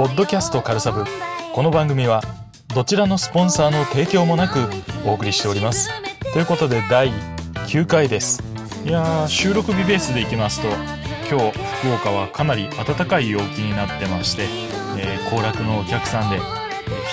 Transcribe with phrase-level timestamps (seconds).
[0.00, 1.04] ポッドキャストカルサブ。
[1.52, 2.22] この番組は
[2.74, 4.60] どちらのスポンサーの提供もなく
[5.04, 5.90] お送りしております。
[6.32, 7.10] ということで第
[7.66, 8.42] 9回です。
[8.86, 10.68] いや収録日ベースでいきますと
[11.30, 14.44] 今日福岡はかなり暖かい陽気になってまして
[14.96, 16.40] えー、行楽のお客さんで、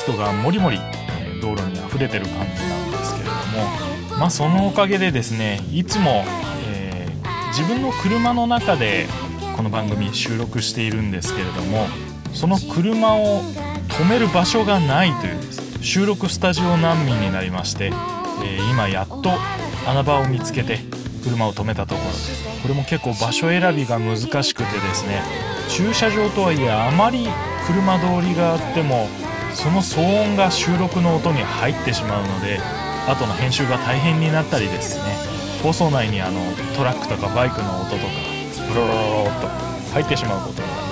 [0.01, 3.34] 人がもりもり、え、道路に溢れてる感じなんですけれど
[4.12, 6.23] もまあそのおかげでですねいつも、
[6.65, 7.05] え
[7.49, 9.07] 自分の車の中で
[9.57, 11.85] この番組収録しているんですけれども
[12.38, 13.41] その車を
[13.90, 17.91] 止める場所がないという収録スタジオ難民になりまして、
[18.46, 19.32] え今やっと
[19.88, 20.77] 穴場を見つけて
[21.23, 22.62] 車を止めたところです。
[22.62, 25.22] これも結構場所選びが難しくてですね
[25.68, 27.27] 駐車場とはいえあまり
[27.66, 29.07] 車通りがあっても
[29.55, 32.60] その騒音が収録の音に入ってしまうので
[33.07, 35.04] 後の編集が大変になったりですね
[35.63, 36.40] 放送内にあの
[36.76, 38.04] トラックとかバイクの音とか
[38.70, 39.48] ブロロロロと
[39.94, 40.87] 入ってしまうことが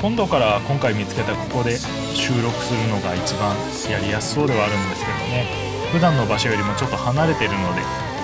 [0.00, 1.78] 今度から今回見つけたここで
[2.14, 3.56] 収録するのが一番
[3.90, 5.46] やりやすそうではあるんですけどね。
[5.92, 7.80] 普段の場所よりもちょっと離れてるので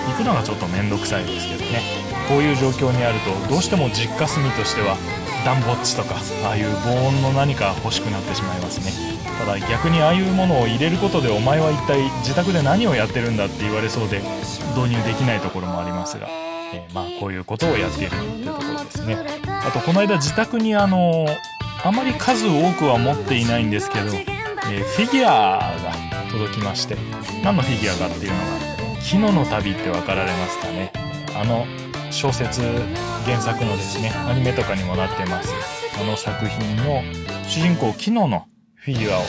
[0.07, 1.81] 行くのがちょっと面倒くさいですけどね。
[2.29, 4.95] こういう状況にあるとどうしても実家住みとしては
[5.43, 6.15] 暖房っちとか
[6.45, 8.91] ああいう防音の何か欲しくなってしまいますね。
[9.39, 14.21] ただ逆にああいうものを入れることでお前は一体自宅で何をやってるんだって言われそうで
[14.75, 16.27] 導入できないところもありますが、
[16.73, 19.17] えー、まあこういうことをやっているっていうところですね。
[19.47, 21.25] あとこの間自宅にあの
[21.85, 26.95] あまり数多くは持っていないんですけど、えー、フィギュアが届きまして
[27.43, 28.43] 何のフィギュアかっていうのが
[29.03, 30.93] 「昨日の旅」って分かられますかね。
[31.35, 31.67] あの
[32.09, 32.61] 小説
[33.25, 35.49] 原作のですねアニメとかにもなってます。
[35.99, 37.03] あの作品の
[37.47, 39.23] 主人公キノのフィギュアを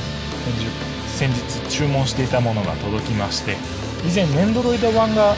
[1.09, 3.57] 先日注文していたものが届きまして
[4.05, 5.35] 以前ねんどろいど版が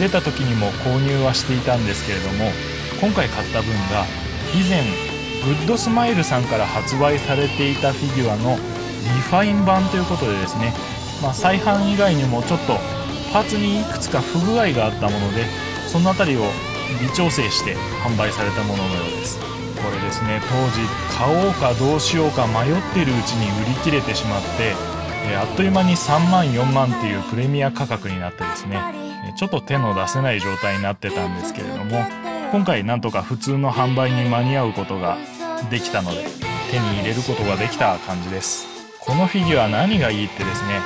[0.00, 2.50] 出た時にも購入はしていたんですけれども
[3.00, 4.04] 今回買った分が
[4.54, 5.13] 以前
[5.44, 8.60] グッドスマイルさんから発売されていたフィギュアのリ
[9.28, 10.72] ファイン版ということでですね、
[11.22, 12.78] まあ、再販以外にもちょっと
[13.32, 15.44] パーツにいくつか不具合があったもので
[15.86, 16.44] その辺りを
[17.00, 19.38] 微調整して販売されたもののようです。
[19.84, 20.80] これですね当時
[21.14, 24.72] 買おうかどうしようか迷っているうちに売り切れてしまって、
[25.36, 28.80] あっという間に3万4万っていうプレミア価格になってですね
[29.36, 32.02] ちょっと手の出せない状態になってたんですけれども
[32.52, 35.18] 今回なんとか普通の販売に間に合うことが
[35.70, 36.24] できたので
[36.70, 38.66] 手に入れることができた感じです。
[39.00, 40.80] このフィギュア何がいいってですね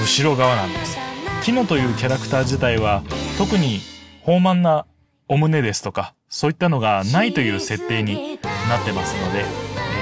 [0.00, 0.96] 後ろ側なんです。
[1.42, 3.02] キノというキャラクター自体は
[3.38, 3.80] 特に
[4.26, 4.86] 豊満な
[5.28, 8.38] お胸ですとか、そういったのがないという設定に
[8.68, 9.42] なってますので、え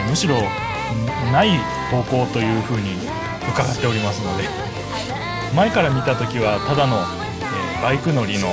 [0.07, 0.37] ー、むしろ
[1.33, 1.57] ない
[1.91, 2.91] 方向というふうに
[3.53, 4.45] 伺っておりますので、
[5.55, 8.49] 前から見た時はただの、えー、バイク乗りの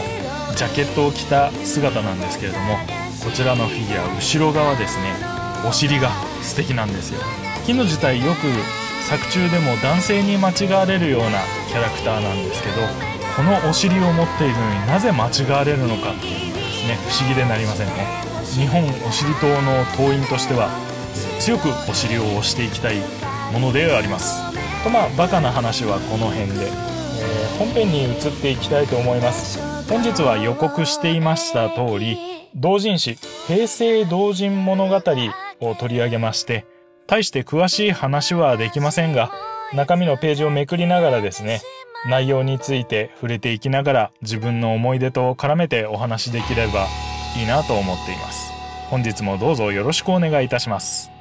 [0.56, 2.78] ジャケットを着た姿なんですけれども、
[3.24, 6.10] こちらのフィギュア、後ろ側ですね、お尻が
[6.42, 7.22] 素敵なんですよ。
[7.66, 8.48] 木の自体よく
[9.08, 12.76] 作中でも男性に間違われるようなキャラクターなんですけど、
[13.36, 16.56] このお尻を持っているのになぜ間違われるのかっていう
[16.88, 17.94] ね不思議でなりませんね。
[18.56, 20.70] 日本お尻党の党員としては
[21.40, 22.96] 強くお尻を押していきたい
[23.54, 24.42] ものであります。
[24.84, 29.60] とまあバカな話はこの辺で、えー、本編に移っていきたいと思います。
[29.88, 32.18] 本日は予告していました通り
[32.56, 33.18] 同人誌
[33.48, 35.02] 平成同人物語
[35.60, 36.66] を取り上げまして
[37.08, 39.32] 大して詳しい話はできませんが
[39.74, 41.62] 中身のページをめくりながらですね
[42.10, 46.88] 内容について触れていきながら自分の思い出と絡めてお話しできれば
[47.38, 48.52] いいなと思っています。
[48.90, 51.17] 本日もどうぞよろしくお願いいたします。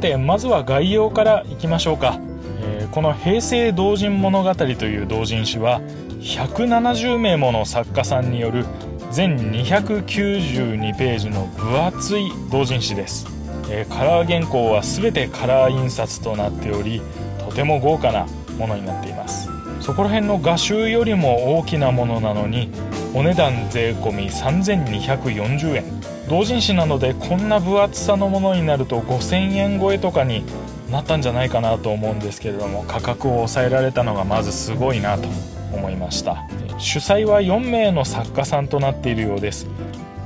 [0.00, 2.18] てまずは概要からいきましょうか、
[2.62, 5.80] えー、この「平成同人物語」という同人誌は
[6.20, 8.66] 170名もの作家さんによる
[9.10, 13.26] 全292ページの分厚い同人誌です、
[13.70, 17.02] えー、カラー原稿は全てカラー印刷となっており
[17.38, 18.26] とても豪華な
[18.58, 19.48] ものになっています。
[19.80, 22.70] そこら辺の画集よりも大きなものなのに
[23.14, 25.84] お値段税込3240円。
[26.30, 30.44] 同人誌なのでこんな分厚さのものになると5000円超えとかに
[30.88, 35.26] なったんじゃないかなと思うんですけれども価格を抑えられたのがまずすごいなと
[35.72, 36.46] 思いました。
[36.78, 39.66] 主催は4名の作家さんとなっているようです。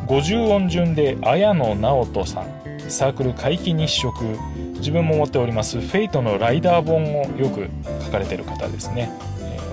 [0.07, 2.47] 50音順で綾野直人さん。
[2.91, 4.25] サークル皆既日食。
[4.75, 5.81] 自分も持っております。
[5.81, 7.71] フェイトのライダー本をよく
[8.05, 9.11] 書かれてる方ですね。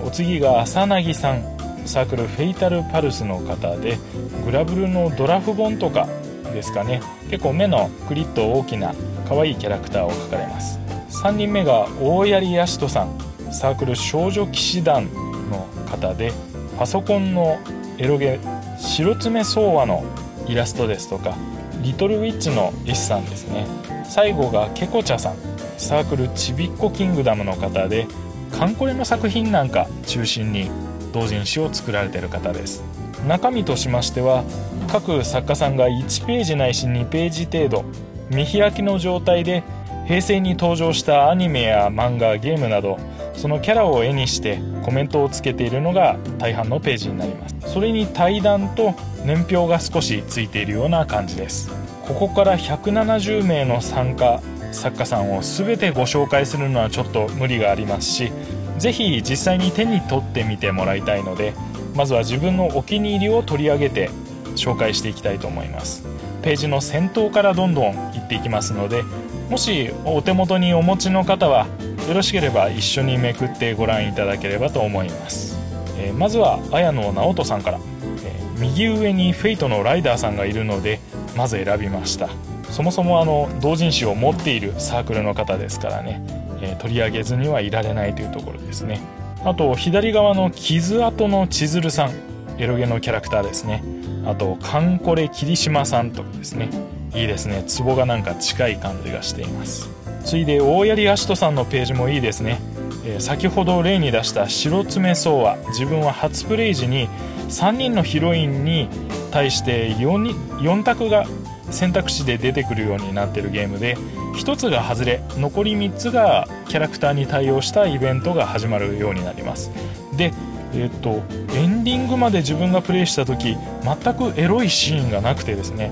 [0.05, 1.43] お次が浅凪さん。
[1.85, 3.97] サークルフェイタルパルスの方で
[4.45, 6.07] グラブルのドラフ本とか
[6.51, 7.01] ですかね。
[7.29, 8.93] 結構目のクリッと大きな
[9.27, 10.79] 可愛いキャラクターを描かれます。
[11.23, 13.17] 3人目が大槍ヤシトさん。
[13.51, 15.09] サークル少女騎士団
[15.49, 16.31] の方で
[16.77, 17.59] パソコンの
[17.97, 18.39] エロゲ
[18.79, 20.03] 白爪相和の
[20.47, 21.35] イラストですとか
[21.81, 23.67] リトルウィッチの絵師さんですね。
[24.05, 25.35] 最後がケコチャさん。
[25.77, 28.05] サークルちびっこキングダムの方で
[28.51, 30.69] カンコレの作品なんか中心に
[31.11, 32.83] 同人誌を作られてる方です。
[33.27, 34.43] 中身としましては
[34.89, 37.85] 各作家さんが1ページないし2ページ程度
[38.29, 39.63] 見開きの状態で
[40.07, 42.97] 平成に登場したアニメや漫画ゲームなど
[43.33, 47.55] そのキャラを絵にしてコメントをつけているのが大半のページになります。
[47.73, 48.93] それに対談と
[49.25, 51.69] 年表が少しついているような感じです。
[52.07, 54.41] ここから170名の参加
[54.71, 58.31] 作家さんを全てご紹介するのはちょっと無理がありますし
[58.77, 61.53] 是非実際に手に取ってみてもらいたいので
[61.95, 64.09] まずは自分のお気に入りを取り上げて
[64.55, 66.03] 紹介していきたいと思います。
[66.41, 69.03] ページの先頭からどんどんいっていきますので
[69.49, 71.67] もしお手元にお持ちの方は
[72.07, 75.57] よろしければ一緒にめくってご覧いただければと思います、
[75.97, 77.79] えー、まずは綾野直人さんから、
[78.23, 80.99] えー、右上にフェイトのライダーさんがいるので
[81.37, 82.29] まず選びました。
[82.71, 86.23] そもそもあの同人誌を持っているサークルの方ですからね、
[86.61, 88.99] えー、取り上げずにはいられないというところですね。
[89.43, 92.11] あと左側の傷跡の千鶴さん。
[92.57, 93.83] エロゲのキャラクターですね。
[94.25, 96.69] あとカンコレ霧島さんとかですね。
[97.15, 97.63] いいですね。
[97.65, 100.01] ツボがなんか近い感じがしています。
[100.23, 102.59] 次いで大槍アシトさんのページもいいですね、
[103.05, 107.09] えー、先ほど例に出した白爪相和自分は初プレイ時に
[107.49, 108.87] 3人のヒロインに
[109.31, 111.25] 対して 4, 4択が
[111.69, 113.97] 選択肢で出てくるようになってるゲームで
[114.33, 119.71] 1つが外れ残り3つがキャラクターに対応したイベントが始まるようになります。
[120.15, 120.33] で
[120.73, 121.21] えっ、と
[121.53, 125.91] エンディングまで自分がプレイした時全くエロいシーンがなくてですね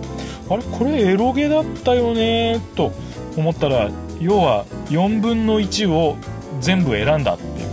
[0.50, 2.94] あれこれエロゲだったよねと
[3.36, 3.90] 思ったら
[4.22, 6.16] 要は4分の1を
[6.62, 7.70] 全部選んだっていう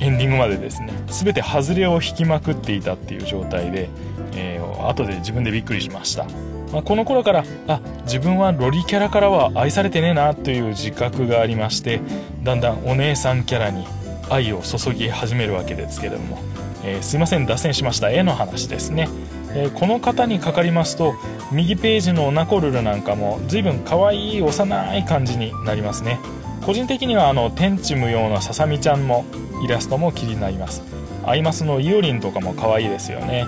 [0.00, 0.92] エンディングまでですね。
[1.08, 3.88] 全て外れを引きまくっていたっていう状態で、
[4.34, 6.26] えー、後で自分でびっくりしました。
[6.72, 12.00] まあ、この頃からあ自分はロリキャラからは愛されてねえなという自覚がありまして
[12.42, 13.86] だんだんお姉さんキャラに
[14.30, 16.38] 愛を注ぎ始めるわけですけれども、
[16.84, 18.10] えー、すいません脱線しました。
[18.10, 19.08] 絵の話ですね、
[19.54, 21.14] えー、この方にかかりますと
[21.50, 26.20] 右ページのナコルルなんかも随分可愛い幼い感じになりますね。
[26.66, 29.24] 個人的にはあの天地無用のささみちゃんの
[29.64, 30.82] イラストも気になります。
[31.24, 33.46] アイマスのイオリンとかも可愛いですよね。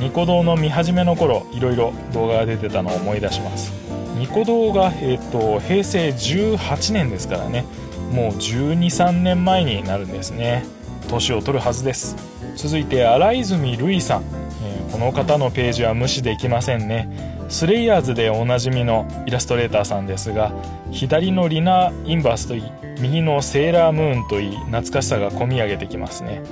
[0.00, 3.70] ニコ動の見始めの頃いろいろ動画が出てたのを思い出します。
[4.16, 7.66] ニコ動が、えーと、平成18年ですからね。
[8.10, 10.64] もう1 2 3年前になるんですね。
[11.08, 12.16] 年を取るはずです。
[12.56, 14.22] 続いて荒泉るいさん、
[14.62, 17.44] えー、この方のページは無視できませんね。
[17.50, 20.52] スレイヤーズでおなじみのイラストレーターさんですが
[20.92, 22.62] 左のリナ・インバースといい
[23.00, 26.42] 右のセーラームーンといい懐かしさが込み上げてきますね。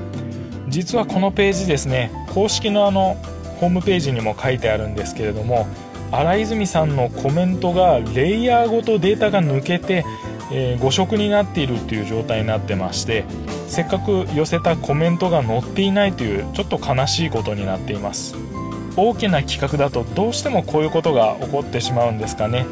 [0.68, 3.16] 実はこのページですね公式のあの
[3.60, 5.66] ホームページにも書いてあるんですけれども
[6.10, 10.04] 荒泉さんのコメントがレイヤーごとデータが抜けて、
[10.50, 13.24] えー、誤色になっているっていう状態になってまして
[13.66, 18.34] せっかく寄せたコメントが載っていないというちょっと悲しいことになっています。
[18.96, 22.66] 大きな企画だとどうしてもこういうことが起こってしまうんですかね。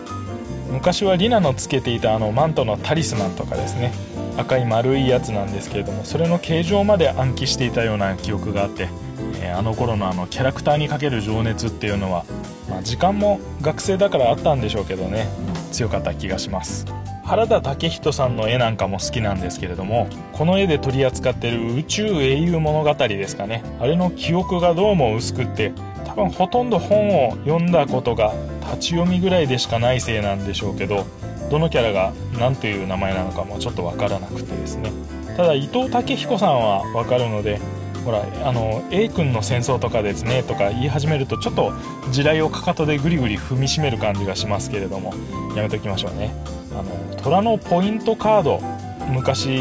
[0.72, 3.92] 昔はリナのつけていたあのマントのタリスマンとかですね。
[4.37, 8.88] 赤い丸いやつなんですけれどもそれの形状まで暗記していたような記憶があって、
[9.46, 12.24] えー、あの頃のあのキャラクターにかける情熱っていうのは、
[12.68, 15.28] まあ、時間も学生だからあったんでしょうけどね
[15.72, 16.86] 強かった気がします。
[17.24, 23.64] 原田武人さんの絵なんかも好きなんですけれどもこの絵で取り扱ってる宇宙英雄物語ですかね。
[23.80, 25.72] あれの記憶がどうも薄くって
[26.04, 31.04] 多分ほとんど本を読んだことが立ち読みぐらいでしかないせいなんでしょうけど
[31.50, 34.92] どのキャラが何という名前なのかもちょっと分からなくてですね。
[35.36, 37.60] ただ伊藤武彦さんは分かるので
[38.06, 41.72] ほらあの A 君の戦争とかですねとか言い始めるとちょっと
[42.12, 45.12] 地雷をかかとでぐりぐり踏みしめる感じがしますけれども
[45.56, 46.32] やめときましょうね。
[46.70, 48.60] あの虎のポイントカード
[49.08, 49.60] 昔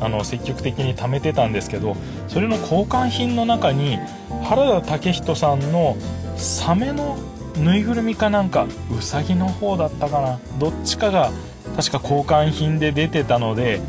[0.00, 1.94] あの積極的に貯めてたんですけど
[2.28, 3.98] それの交換品の中に
[4.42, 5.98] 原田武人さんの
[6.36, 7.18] サメの
[7.58, 8.66] ぬいぐるみかなんか
[8.98, 11.30] うさぎの方だったかなどっちかが
[11.76, 13.82] 確か交換品で出てたので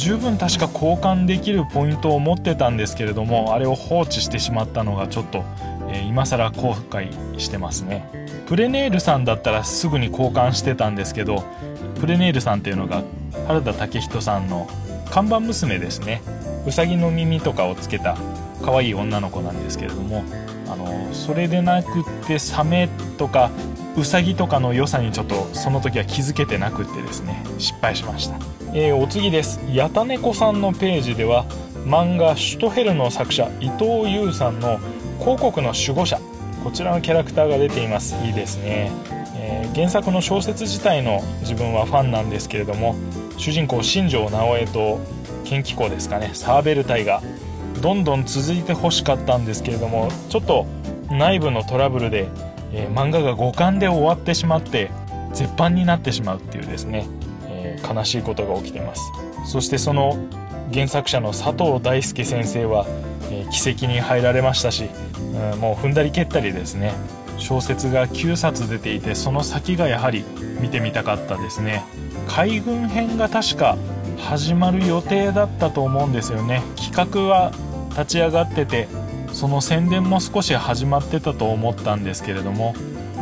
[0.00, 5.44] 十分確か交換できるポイントを持ってたんですけれどもあれを放置してしまったのがちょっと、
[5.90, 8.08] えー、今更後悔してますね。
[8.46, 11.44] プレネールさんだったらすぐに交換してたんですけど
[12.00, 13.02] プレネールさんっていうのが
[13.46, 14.66] 原田武人さんの
[15.10, 16.22] 看板娘ですね。
[16.66, 18.16] うさぎの耳とかをつけた
[18.64, 20.24] 可愛い女の子なんですけれども
[20.66, 22.88] あのそれでなくってサメ
[23.18, 23.50] とか
[24.00, 28.38] ウサギとかの良さにちょっとその時は気づけてなくってですね失敗しました、
[28.72, 29.60] えー、お次です。
[29.70, 31.44] やたねこさんのページでは
[31.84, 34.80] 漫画「シュトヘル」の作者伊藤優さんの
[35.18, 36.18] 広告の守護者。
[36.64, 38.14] こちらのキャラクターが出ています。
[38.24, 38.90] いいですね、
[39.36, 42.96] えー、原作の小説自体の自分はファンなんですけれども
[43.36, 44.98] 主人公新庄直江と
[45.44, 47.22] 研気校ですかねサーベル隊が
[47.82, 50.66] どんどん続いてほしかったんですけれどもちょっと
[51.10, 52.28] 内部のトラブルで、
[52.72, 54.90] えー、漫画が5巻で終わってしまって
[55.32, 57.06] 絶版になってしまうっていうですね、
[57.46, 59.02] えー、悲しいことが起きてます。
[59.46, 60.16] そしてその
[60.72, 62.86] 原作者の佐藤大輔先生は、
[63.30, 64.88] えー、奇跡に入られましたし、
[65.52, 66.94] うん、もう踏んだり蹴ったりですね
[67.38, 70.24] 小説が9冊出ていてその先がやはり
[70.60, 71.84] 見てみたかったですね。
[72.28, 73.76] 海軍編が確か
[74.18, 76.62] 始まる予定だったと思うんですよね。
[76.76, 77.52] 企画は
[77.90, 78.88] 立ち上がってて
[79.32, 82.74] その宣伝も少し始まってたと思ったんですけれども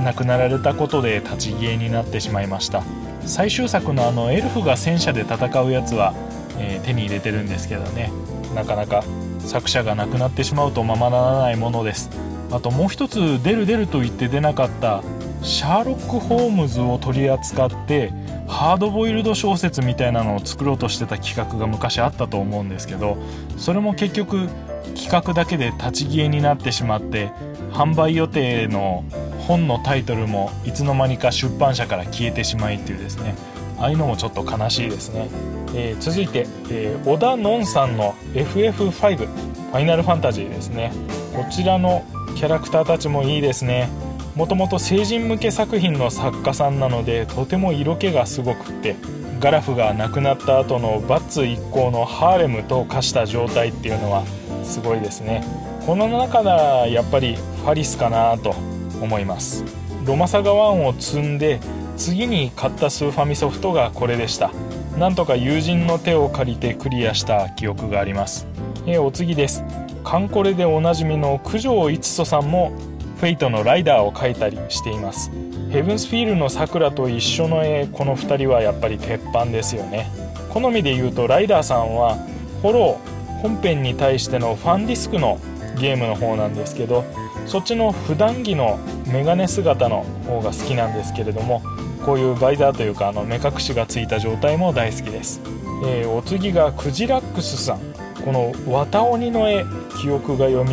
[0.05, 2.83] 亡くなられたことで立ち消えになってしまいました。
[3.27, 6.15] 最終作のあのエルフが戦車で戦うやつは、
[6.59, 8.11] えー、手に入れてるんですけどね。
[8.55, 9.05] なかなか
[9.41, 12.11] 作者が亡くなってしまうとままならないものです。
[12.51, 15.03] あともう一つ出る出ると言って出なかった
[15.43, 18.13] シャーロック・ホームズを取り扱って
[18.47, 23.19] ハードボイルド小説みたいなのを作ろうとしてた企画が昔あったと思うんですけど
[23.59, 24.49] それも結局
[24.95, 27.31] 企画だけで立ち消えになってしまって
[27.73, 29.05] 販売予定の
[29.47, 33.35] 本のタイトルもいつの間にか出版社から消えてしまいっていうですね。
[33.79, 35.29] ああいうのもちょっと悲しいですね、
[35.73, 40.93] えー、続いて、えー、小田のんさんの FF5 ファイナルファンタジーですね。
[41.33, 42.05] こちらの
[42.35, 43.89] キャラクターたちもいいですね。
[44.35, 48.97] もともと成人向け作品の作家さんなのでとても色気がすごくって
[49.41, 54.25] ガラフが亡くなった後のバッツ一行のハーレムと化した状態っていうのは
[54.69, 55.43] すごいですね。
[55.87, 58.51] この中ならやっぱりファリスかなと
[59.03, 59.65] 思います。
[60.05, 61.59] ロマサガ1を積んで
[61.97, 64.53] 次に買ったスーファミソフトがこれでした。
[64.99, 68.47] なんとか友人の手を借りてクリアした記憶があります。
[68.87, 69.65] えお次です。
[70.05, 72.73] 艦これでおなじみの九条一祖さんも
[73.19, 75.31] Fate のライダーを描いたりしています。
[75.71, 80.11] Heaven's Feel の桜と一緒の絵この2人はやっぱり鉄板ですよね。
[80.51, 82.17] 好みで言うとライダーさんは
[82.63, 85.39] hollow 本編に対してのファンディスクの
[85.79, 87.05] ゲームの方なんですけど
[87.47, 91.63] そっちの普段着のメガネ姿の方が好きなんですけれども
[92.05, 95.41] こういうバイザーというかあの目隠しがついた状態も大好きです、
[95.85, 97.99] えー、お次がクジラックスさん。
[98.25, 99.65] この綿鬼の絵
[100.03, 100.65] 記憶が蘇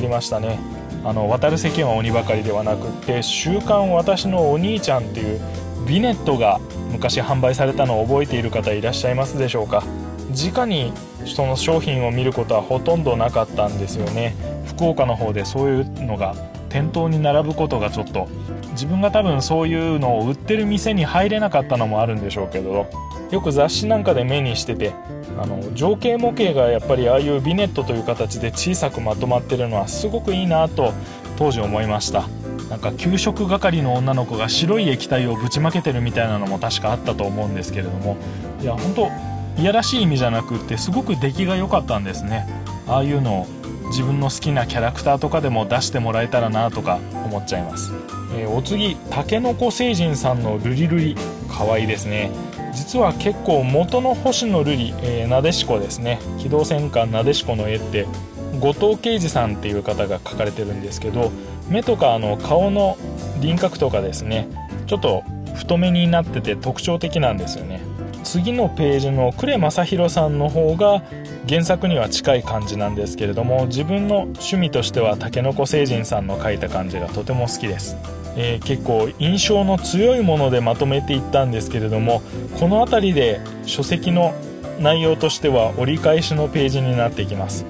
[0.00, 0.58] りましたね。
[1.04, 5.40] あの渡る世間は鬼ばかりではなくって「週刊私のお兄ちゃん」っていう
[5.86, 6.58] ビネットが
[6.90, 9.84] 昔販売されたのを覚えている方いらっしゃいますでしょうか。
[10.36, 10.92] 直に
[11.24, 14.34] その商品を見ることはほとんどなかったんですよね。
[14.66, 16.34] 福岡の方でそういうのが
[16.68, 18.28] 店頭に並ぶことがちょっと
[18.72, 22.86] 自分が多分そういうのを売ってる店に入れなかったのもあるんでしょうけど
[23.30, 24.92] よく雑誌なんかで目にしてて
[25.40, 30.92] あの情景模型がやっぱりああいうビネットという形で小さくまとまってるのはすごくいいなと
[31.38, 32.28] 当時思いました。
[32.70, 38.16] なんか給食係の女の子が白い液体をぶちまけてるみたいなのも確かあったと思うんですけれども
[38.60, 42.46] いや本当いやらしい意味じゃなくってすごく出来が良かったんですね。
[42.86, 43.46] ああいうのを
[43.88, 47.92] 自分の好きなキャラクターとかでも出してもらえたらなとか思っちゃいます、
[48.36, 51.16] えー、お次たけのこ星人さんのルリルリ。
[51.56, 52.30] かわいいですね。
[52.74, 56.20] 実は結構元の星野瑠璃、えー、なでしこですね。
[56.38, 58.06] 機動戦艦なでしこの絵って
[58.60, 61.30] 後藤圭司さんっていう方が描かれてるんですけど
[61.68, 62.98] 目とかあの顔の
[63.40, 64.48] 輪郭とかですね
[64.86, 65.22] ちょっと
[65.54, 67.80] 太めになってて特徴的なんですよね。
[68.26, 71.00] 次のページの呉正弘さんの方が
[71.48, 77.96] 原作には近い感じなんですけれども自分の趣味としてはたけのこ星人さんの描いた感じがとても好きです。
[78.36, 82.20] えー、結構印象の強いものでまとめていったんですけれども
[82.58, 84.34] この辺りで書籍の
[84.78, 87.64] 内容としては折り返しのページになっていきます、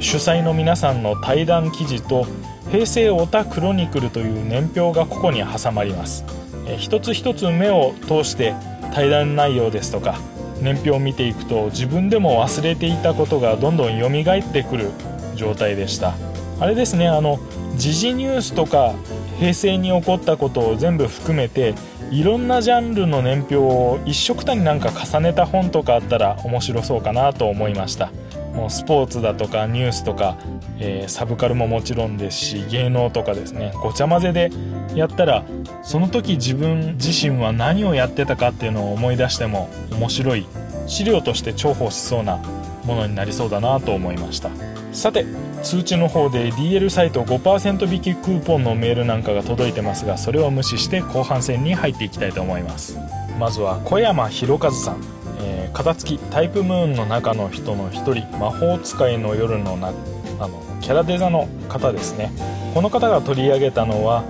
[0.00, 2.26] 主催の皆さんの対談記事と
[2.72, 6.24] 「平成オタクロニクル」という年表がここに挟まります、
[6.66, 8.54] えー、一つ一つ目を通して
[8.92, 10.18] 対談内容ですとか
[10.60, 14.90] 年表を見ていくと自分でも忘れていたことがどんどん蘇ってくる
[15.34, 16.14] 状態でした。
[16.58, 17.38] あれですねあの
[17.76, 18.94] 時事ニュースとか
[19.38, 21.74] 平成に起こったことを全部含めて
[22.10, 28.10] いろんなジャンルの年表を一緒くたになんか重ねた本とかあったら面白そうかなと思いました。
[28.56, 30.38] もうスポーツだとかニュースとか、
[30.78, 33.72] えー、サブカルももちろんですし芸能とかですね。
[33.82, 34.50] ごちゃ混ぜで
[34.94, 35.44] やったら
[35.82, 40.46] その時自分自身は何をやってたかっていうのを思い出しても面白い
[40.86, 42.38] 資料として重宝しそうな
[42.84, 44.50] ものになりそうだなと思いました。
[44.92, 45.26] さて
[45.62, 52.98] 通知の方で DL サイト5%引きクーポンのメールなんかが届いてますがそれを無視して後半戦に入っていきたいと思います。
[53.38, 55.02] まずは小山博和さん、
[55.40, 59.92] えー、片付きタイプムーンの中の人の一人魔法使いの夜のな
[60.38, 62.30] あのキャラデザの方ですね。
[62.74, 64.24] この方が取り上げたのは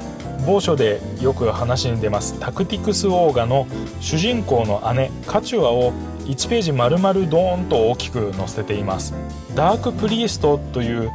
[0.47, 2.39] 某所でよく話に出ます。
[2.39, 3.67] タクティクスオーガの
[4.01, 5.93] 主人公の姉カチュアを
[6.27, 9.15] 1ページ丸々ドーンと大きく載せています。
[9.55, 11.11] ダークプリーストという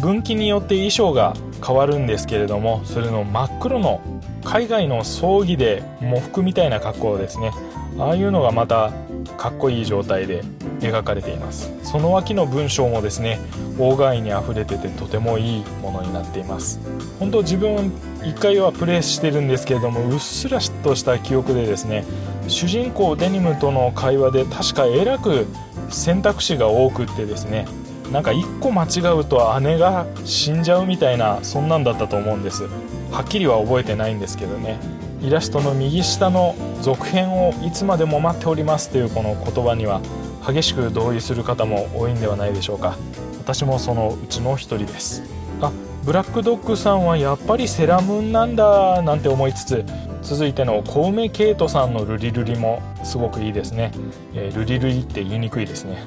[0.00, 1.34] 分岐によって衣装が
[1.66, 4.00] 変わるんですけれどもそれの真っ黒の
[4.44, 7.52] 海外の葬儀で喪服みたいな格好ですね。
[7.98, 8.92] ああいうのがまた
[9.36, 10.42] かっこいい状態で
[10.80, 11.72] 描かれています。
[11.82, 13.38] その脇の文章もですね
[13.78, 16.80] 大概に溢れててとてもいいものになっています。
[17.18, 17.92] 本当自分
[18.22, 22.04] 1回はプレイしてるんですけれどもうっすらとした記憶でですね
[22.48, 25.46] 主人公デニムとの会話で確かえらく
[25.88, 27.66] 選択肢が多くってですね
[28.12, 32.64] なんか1個間違うと姉が死んじゃうみたいなそんなんだったと思うんです。
[33.10, 34.78] はっきりは覚えてないんですけどね。
[35.26, 40.00] イラストの右下の続編をいつまでも待っておりますというこの言葉には
[40.46, 42.96] 激しく同意する方も多いんではないでしょうか。
[43.36, 45.24] 私もそのうちの一人です。
[45.60, 45.72] あ
[46.04, 49.84] ブラックドッグさんはやっぱりセラムーンなんだなんて思いつつ
[50.22, 53.90] 続いての小梅ケイトさんのルリルリもすごくいいですね、
[54.32, 56.04] えー、ルリルリって言いにくいですね。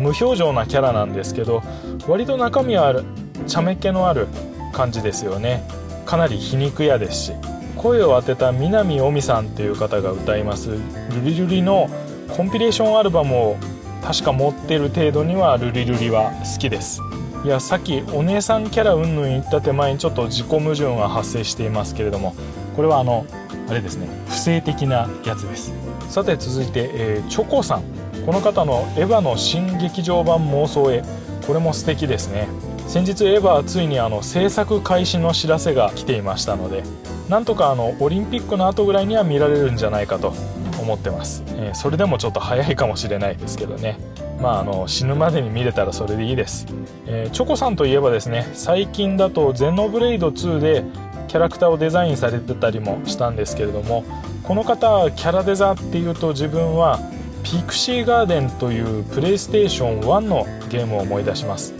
[0.00, 1.62] 無表情なキャラなんですけど
[2.08, 3.04] 割と中身はある
[3.46, 4.26] 茶目っ気のある
[4.72, 5.62] 感じですよね。
[6.04, 7.32] かなり皮肉屋ですし。
[7.80, 10.68] 声を当てた南尾美さんっていう方が歌います。
[10.68, 10.78] ル
[11.24, 11.88] リルリの
[12.28, 13.56] コンピレーションアルバムを
[14.02, 17.00] 確か持ってる程度にはルリルリは好きです。
[17.42, 22.34] いやさっきお姉さんキャラうんぬん言った手前にちょっと自己矛盾は発生していますけれども
[22.76, 23.24] これはあの
[23.66, 25.72] あれですね不正的なやつです。
[26.10, 27.82] さて続いて、えー、チョコさん。
[28.26, 31.02] この方のエヴァの新劇場版妄想へ
[31.46, 32.48] これも素敵ですね。
[32.90, 36.82] 先日エヴァはついにあの制作開始の知らせが来ていましたので
[37.28, 40.34] なんとかあのオリンピックの後ぐらいには見られるんじゃないかと
[40.80, 43.96] 思ってます、えー、それでもちょっと早いかもしれないですけどね。
[44.42, 46.66] まああの死ぬまでに見れたらそれでいいです、
[47.06, 50.82] えー、チョコさんといえばですね最近だとゼノブレイド2で
[51.28, 54.02] キャラクターをデザインされてたりもしたんですけれども
[54.42, 56.98] この方キャラデザっていうと自分は
[57.44, 61.74] ピクシーガーデンというプレイステーション1のゲームを思い出します、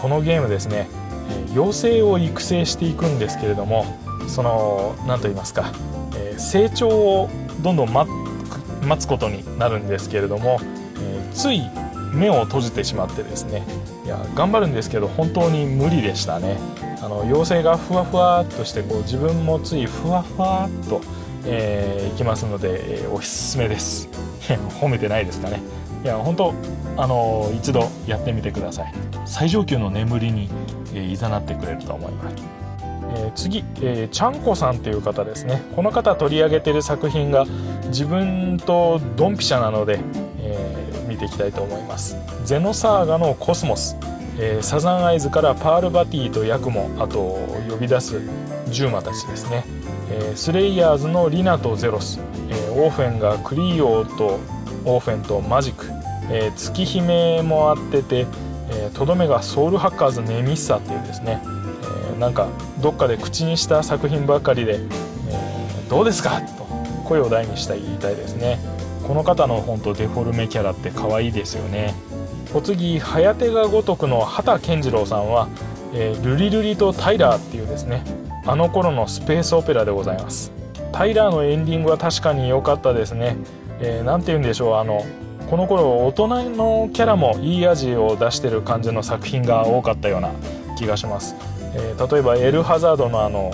[0.00, 0.88] このゲームですね
[1.50, 3.84] 妖精を育成していくんですけれども
[4.28, 5.72] その何と言いますか、
[6.16, 7.28] えー、成長を
[7.62, 8.08] どんどん待
[8.98, 10.60] つことになるんですけれども、
[11.00, 11.62] えー、つい
[12.14, 13.64] 目を閉じてしまってですね
[14.04, 16.56] いや頑張るんですけど本当に無理でしたね。
[17.00, 21.00] あの妖精がふわふわっとしてこう自分もついふわふわっと、
[21.44, 24.08] えー、いきますので、えー、おすすめです。
[24.80, 25.60] 褒めてないですかね。
[26.02, 26.54] いや本当
[26.98, 28.92] あの一度やってみてください。
[29.24, 30.50] 最上級の眠りに
[30.92, 32.36] いざなってくれると思います、
[33.14, 35.62] え、次、えー、ちゃんこさんという方ですね。
[35.76, 37.46] この方取り上げてる作品が
[37.86, 40.00] 自分とドンピシャなので、
[40.40, 42.16] えー、見ていきたいと思います。
[42.44, 43.96] ゼノサーガのコスモス、
[44.38, 47.38] えー、サザンアイズからパールバティとヤクモあと
[47.70, 48.20] 呼び出す
[48.70, 49.64] ジューマたちですね、
[50.10, 52.18] え、スレイヤーズのリナとゼロス、
[52.50, 54.40] え、オーフェンがクリーオーと
[54.84, 55.86] オーフェンとマジック、
[56.30, 58.26] えー、月姫もあってて
[58.94, 62.48] とど、めがソウルハッカーズネミッサっていうですね、えー、なんか
[62.80, 66.40] どっかで口にした作品ばかりで、えー、どうですか？
[66.42, 66.64] と
[67.04, 68.58] 声を大にした言いたいですね。
[69.06, 71.94] この方の本当デフォルメキャラって可愛いですよね。
[72.54, 75.48] お次早手が如くの畑健次郎さんは、
[75.94, 78.02] えー、ルリルリとタイラーっていうですね
[78.44, 80.52] あの頃のスペースオペラでございます。
[80.92, 83.36] タイラーのエンディングは確かに良かったですね、
[83.80, 85.04] えー、て言うんでしょうあの
[85.50, 90.30] この頃大人のキャラもいい味を出してる感じの作品が多かったような
[90.76, 91.34] 気がします、
[91.74, 93.50] えー、例えばエルハザードのあの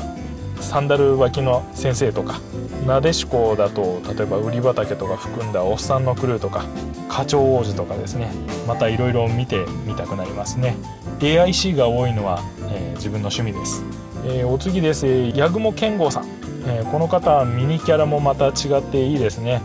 [0.60, 2.40] サンダル脇の先生とか
[2.86, 6.64] なでしこだと例えば売り畑とか含んだおっさんのクルーとか
[7.08, 8.32] 課長王子とかですね。
[8.66, 10.76] またいろいろ見てみたくなりますね。
[11.20, 12.40] AIC が多いのは、
[12.72, 13.84] えー、自分の趣味です、
[14.24, 15.30] えー、お次です。
[15.32, 16.24] 八雲健吾さん、
[16.66, 19.62] えー、この方ミニキャラもまた違っていいですね。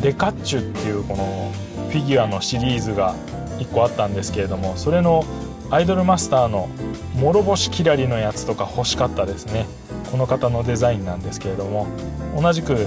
[0.00, 1.52] デカッチュっていうこの
[1.92, 3.14] フィギュアのシリーズが
[3.58, 5.24] 1個あったんですけれどもそれの
[5.70, 6.70] アイドルマスターの
[7.14, 9.66] 諸星キラリのやつとか欲しかったですね。
[10.10, 11.86] この方のデザインなんですけれども
[12.38, 12.86] 同じく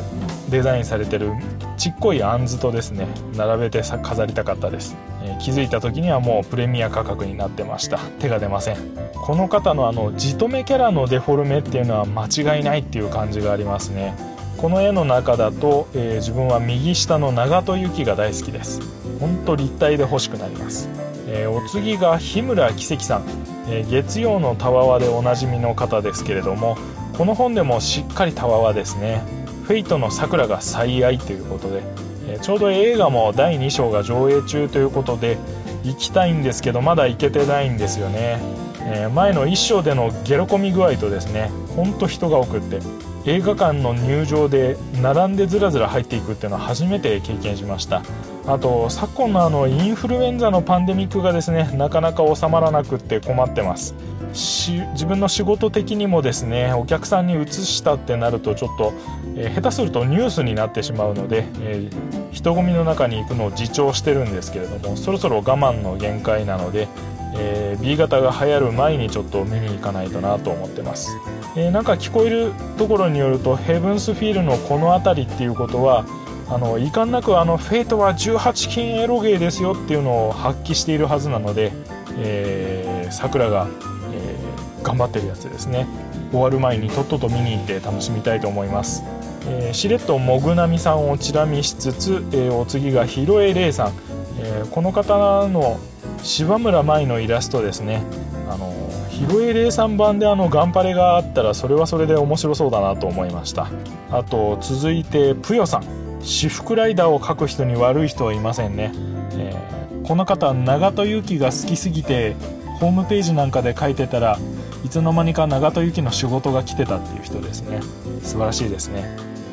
[0.50, 1.32] デザインされてる
[1.78, 7.98] ちっこいあんずとですね並べて飾りたかったです、えー、気づいた時にはもうプレミア価格になってました。
[8.20, 8.78] 手が出ません。
[9.14, 14.16] この方のあのじとめキャラのデフォルメっていうのは間違いないっていう感じがありますね。
[14.58, 18.82] この絵の中だと、えー、自分は右下の長門由紀が大好きです。
[19.20, 20.90] ほんと立体で欲しくなります、
[21.28, 23.24] えー、お次が日村奇跡さん、
[23.70, 26.78] えー、月曜のたわわでおなじみの方ですけれども
[27.18, 29.24] この本でもしっかりたわわですね。
[29.64, 31.82] フェイトのさくらが最愛ということで、
[32.28, 35.38] え、ちょうど映画も第2章が上映中ということで
[35.84, 38.40] 行きたいんですけどまだ行けてないんですよね、
[38.82, 42.80] え前の1章でのゲロ込み具合とですねほんと人が多くって。
[43.28, 48.04] 映画館の入場で並んでずらずら入っていくっていうのは初めて経験しました。
[48.48, 53.96] あと昨今のあのインフルエンザのパンデミックがですねなかなか収まらなくって困ってます。
[54.36, 58.94] 自分の仕事的にもですねお客さんに移したってなるとちょっと、
[59.38, 66.90] えー、下手するとニュースになってしまうので、えー、人混みの中に行くのを自重してるんですけれどもそろそろ我慢の限界なので、
[67.36, 71.18] えー、B 型が流行る前にちょっと見に行かないとなと思ってます、
[71.56, 76.06] えなんか聞こえるところによるとヘブンスフィールのこの辺りっていうことは
[76.48, 81.72] あの遺憾なくあのフェイトは18金エロゲーですよっていうのを発揮しているはずなので、
[82.18, 83.68] えー、桜が、
[84.14, 85.88] えー、頑張ってるやつですね。
[86.32, 89.04] 終わる前にとっとと見に行って楽しみたいと思います、
[89.48, 93.94] えー、しれっともぐなみさんをチラ見しつつ、えー、お次がひろえれいさん、
[94.40, 95.80] えー、この方の
[96.24, 98.04] 柴村舞のイラストですね。
[98.50, 98.74] あの
[99.10, 103.68] ひろえれいさん版であのガンパレがあったらそれはそれで面白そうだなと思いました。
[104.12, 106.06] あと続いてぷよさん。
[106.26, 108.92] 私服ライダーを描く人に悪い人はいませんね、
[109.34, 112.36] えー、この方長門由紀が好きすぎて
[112.80, 114.40] ホームページなんかで書いてたら
[114.84, 117.80] いつの間にか長門由紀の仕事が来てたっていう人ですね。
[118.24, 119.04] 素晴らしいですね。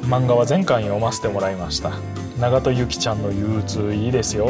[0.05, 1.93] 漫画は前回読ませてもらいました。
[2.41, 4.49] 長門由紀ちゃんの憂鬱いいですよ。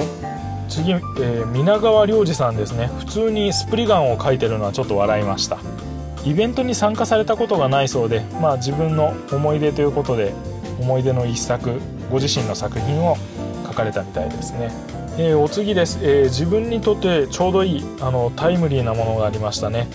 [0.73, 2.87] 次、えー、皆川良二さんですね。
[2.99, 5.59] 普通にスプリガンを描いてるのはちょっと笑いました。
[6.25, 10.33] イベントに参加されたことがないそうでまあ自分の思い出ということで
[10.81, 11.81] 思い出の一作
[12.11, 13.17] ご自身の作品を
[13.67, 14.71] 書かれたみたいですね、
[15.19, 19.89] えー、お次です、えー、自分にとってちょうどいいあのタイムリーなものがありましたね。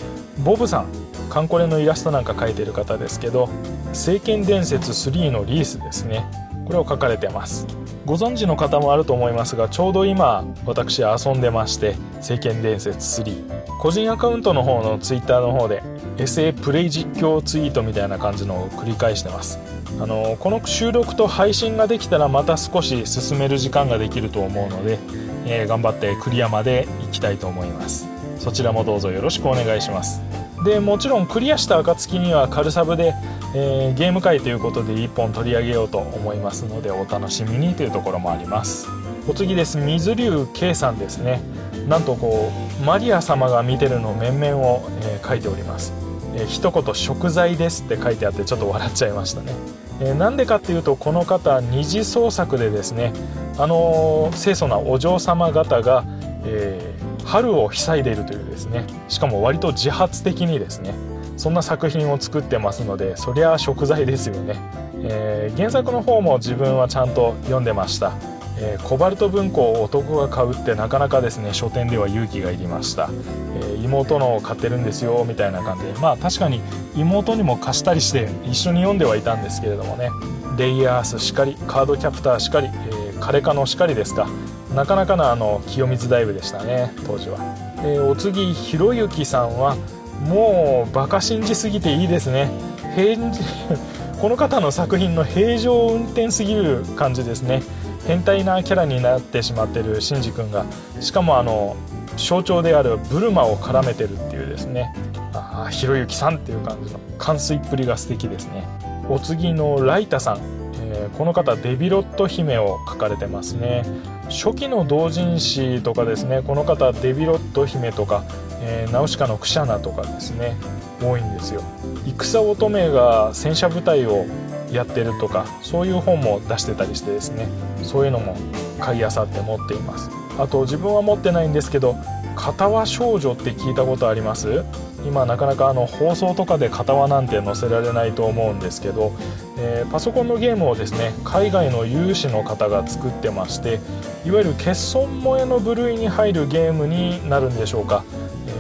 [0.44, 0.88] ボブさん
[1.30, 3.50] カンコレのイラストなんか描いてる方ですけど
[3.94, 6.30] 「聖剣伝説3」のリースですね。
[6.66, 7.66] これを書かれてます。
[8.08, 15.84] ご存知の方もあると思いますがちょうど今私遊んでまして「聖剣伝説3」個人アカウントの方の Twitter の方で
[16.15, 19.60] SA プレイ実況ツイートみたいな感じのを繰り返してます。
[20.02, 25.00] あのこの収録と配信ができたらまた少し進める時間ができると思うので、
[25.46, 28.08] えー、頑張ってクリアまで行きたいと思います。
[28.39, 30.22] そちらもどうぞよろしくお願いします。
[30.63, 33.13] でもちろんクリアした暁には軽サブで、
[33.60, 38.88] えー、ゲーム会ということで1本取り上げようと思いますのでお楽しみにというところもあります。
[39.28, 39.80] お次です。
[39.80, 41.41] 水流 K さんですね。
[41.88, 45.91] なんとこうマリア様が見てるの面々を、えー、書いております。
[46.36, 49.54] えー、一言食材ですって書いてあってちょっと笑っちゃいましたね。
[50.02, 53.12] え、なんでかっていうとこの方二次創作でですね
[53.58, 56.06] あのー、清楚なお嬢様方が、
[56.46, 60.93] えー、春を塞いでいるというですねしかも割と自発的にですね
[61.38, 64.56] そんな作品を作ってますのでそりゃ食材ですよね、
[65.04, 68.13] えー、原作の方も自分はちゃんと読んでました。
[68.60, 73.08] えー、コバルト文庫を男が買うってなかなかですね書店では勇気がいりました、
[73.56, 75.93] えー、妹のを買ってるんですよみたいな感じで。
[76.00, 76.60] まあ確かに
[76.95, 80.10] 妹にも貸したりして一緒に読んではいたんですけれどもね。
[80.58, 84.28] レイヤースしかりカードキャプターしかり、えー、カレカノしかりですか。
[84.73, 87.38] なかなかなあの清水ダイブでしたね当時は、
[87.80, 89.78] えー、お次ひろゆきさんは
[90.26, 92.50] もうバカ信じすぎていいですね。
[92.96, 93.42] 返事
[94.22, 97.62] この方の作品の平常運転すぎる感じですね。
[98.08, 100.66] 変態なキャラになってしまってるシンジ君が。
[101.00, 101.76] しかもあの
[102.16, 104.94] 象徴であるブルマを絡めてるっていうですね。
[105.34, 108.68] ああひろゆきさんっていう感じの完遂っぷりが素敵ですね。
[109.10, 110.40] お次のライタさん、
[110.82, 113.84] えー、この方デビロット姫を書かれてますね。
[114.30, 116.42] 初期の同人誌とかですね。
[116.46, 118.24] この方デビロット姫とか、
[118.70, 120.58] えー、ナウシカのクシャナとかですね
[121.02, 121.62] 多いんですよ。
[122.06, 124.26] 戦乙女が戦車部隊を
[124.72, 127.48] やってるとかそういう本も出してたりしてですね
[127.84, 128.36] そういうのも
[128.82, 130.10] 買いあさって持っています。
[130.38, 131.96] あと自分は持ってないんですけど
[132.36, 134.66] 片輪少女って聞いたことあります？
[135.06, 139.14] 今なかなかあの放送とかで片輪なんて載せられないと思うんですけど、
[139.58, 143.80] えー、パソコンのゲームをですね海外の有志の方が作ってまして
[144.26, 148.04] いわゆる欠損萌えの部類に入るゲームになるんでしょうか。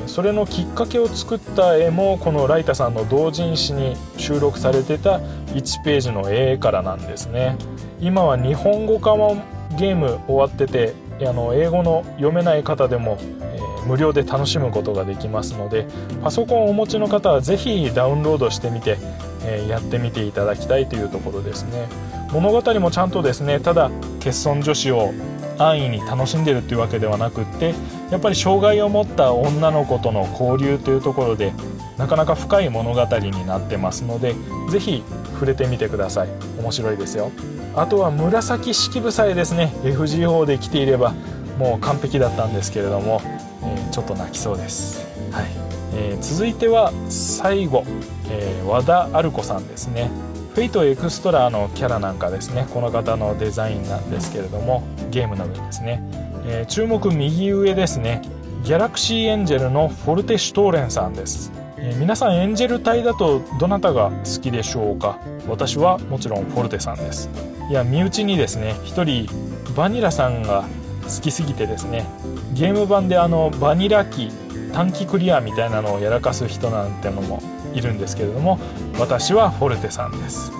[0.07, 5.19] それのきっかけを作った絵もこのライタさんの同人誌に収録されてた
[5.53, 7.57] 1ページの絵からなんですね。
[7.99, 9.41] 今は日本語化も
[9.77, 10.93] ゲーム終わってて
[11.25, 15.87] あの英語の読めない方でも、えー、無料で楽しむことができますので
[16.23, 18.97] パソコンをお持ちの方は是非ダウンロードしてみて、
[19.43, 21.87] えー、やってみていただきたいというところですね。
[22.31, 23.89] 物語もちゃんとですねただ
[24.19, 25.13] 欠損女子を
[25.57, 27.73] 安易に楽しんでるっていうわけではなくって
[28.11, 31.53] やっぱり障害を持った女の子との交流というところで
[31.97, 34.35] なかなか深い物語になってますので
[34.69, 36.29] 是非触れてみてください。
[36.59, 37.31] 面白いですよ。
[37.75, 41.13] あとは紫式部さえですね FGO で来ていれば
[41.59, 43.21] もう完璧だったんですけれども、
[43.63, 45.45] えー、ちょっと泣きそうです、はい。
[45.93, 47.83] えー、続いては最後、
[48.29, 50.09] えー、ワダアルコさんですね。
[50.57, 52.65] Fate/EXTRA のキャラなんかですね。
[52.73, 56.01] この方のデザインなんですけれどもゲームの上ですね、
[56.47, 58.23] え注目右上ですね。
[58.63, 61.51] ギャラクシーエンジェルのフォルテ・シュトーレンさんです。
[61.77, 65.19] えー、皆さんエンジェル隊だとどなたが好きでしょうか？
[65.47, 67.29] 私はもちろんフォルテさんです。
[67.69, 70.65] いや身内にですね1人バニラさんが
[71.03, 72.07] 好きすぎてですね。
[72.55, 74.31] ゲーム版であのバニラ機
[74.73, 77.43] 短期クリアみたいなのをやらかす人なんてのも
[77.75, 78.59] いるんですけれども
[78.99, 80.51] 私はフォルテさんです。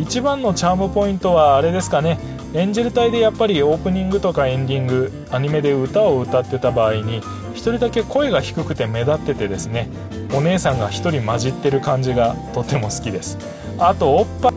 [0.00, 2.18] 一番のチャームポイントはあれですかね。
[2.52, 9.88] エンジェル隊でやっぱりオープニングとかエンディングアニメで歌を歌ってた場合に1人だけ声が低くて目立っててですね
[10.32, 13.38] お姉さんが1人混じってる感じがとても好きです。
[13.78, 14.52] あとおっぱ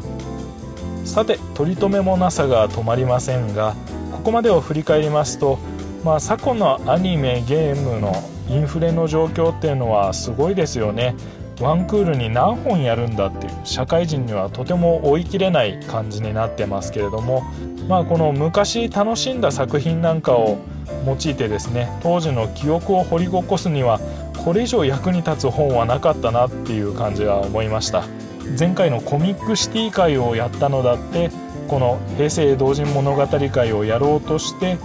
[1.05, 3.75] さて取り留めもなさが止まりませんが
[4.11, 5.57] ここまでを振り返りますと、
[6.03, 8.13] まあ、昨今のアニメゲームの
[8.49, 11.15] インフレの状況っていうのはすごいですよね。
[11.59, 17.43] ワンクールに何本やるんだっていう社会人にはとても追い切れない感じになってますけれども
[17.87, 20.59] まあこの昔楽しんだ作品なんかを
[21.05, 23.99] 用いてですね当時の記憶を掘り起こすには
[24.43, 28.03] これ以上役に立つ本はなかったなっていう感じは思いました。
[28.57, 31.31] 前回のコミックシティ会をやったのだって
[31.67, 34.77] この平成同人物語会をやろうとして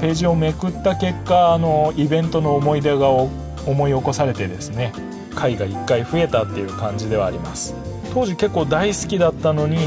[0.00, 4.92] ページをめくった結果あのイベントの思い出が思い起こされてですね
[5.34, 7.74] 回が1回増えたっていう感じではあります。
[8.12, 9.78] 当時結構大好きだったのに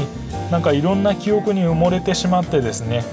[0.50, 3.04] なんかいろんな記憶に埋もれてしまってですね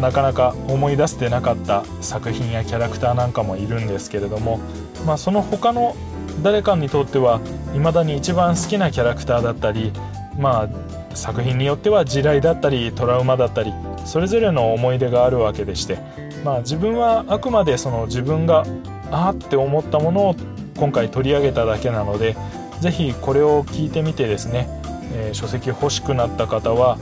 [0.00, 4.60] なかなか思い出せてなかった作品やキャラクターなんかもいるんですけれども、
[5.06, 5.96] まあ、その他の
[6.42, 7.40] 誰かにとっては
[7.72, 9.92] 未だに一番好きなキャラクターだったり、
[10.38, 13.72] まあ、作品によっては地雷だったりトラウマだったり
[14.04, 15.98] それぞれの思い出があるわけでして、
[16.44, 18.64] まあ、自分はあくまでその自分が
[19.10, 20.36] あって思ったものを
[20.76, 22.36] 今回取り上げただけなので
[22.80, 24.68] 是非これを聞いてみてですね、
[25.14, 26.98] えー、書籍欲しくなった方は